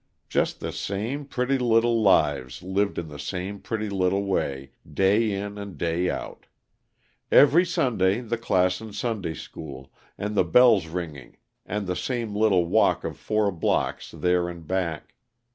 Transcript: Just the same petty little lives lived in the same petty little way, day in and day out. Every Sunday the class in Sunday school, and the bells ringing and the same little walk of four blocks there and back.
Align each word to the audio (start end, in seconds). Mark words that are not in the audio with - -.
Just 0.27 0.61
the 0.61 0.71
same 0.71 1.25
petty 1.25 1.59
little 1.59 2.01
lives 2.01 2.63
lived 2.63 2.97
in 2.97 3.07
the 3.07 3.19
same 3.19 3.59
petty 3.59 3.87
little 3.87 4.23
way, 4.25 4.71
day 4.91 5.31
in 5.31 5.59
and 5.59 5.77
day 5.77 6.09
out. 6.09 6.47
Every 7.31 7.63
Sunday 7.63 8.21
the 8.21 8.39
class 8.39 8.81
in 8.81 8.93
Sunday 8.93 9.35
school, 9.35 9.93
and 10.17 10.33
the 10.33 10.43
bells 10.43 10.87
ringing 10.87 11.37
and 11.67 11.85
the 11.85 11.95
same 11.95 12.35
little 12.35 12.65
walk 12.65 13.03
of 13.03 13.15
four 13.15 13.51
blocks 13.51 14.09
there 14.09 14.49
and 14.49 14.65
back. 14.65 15.13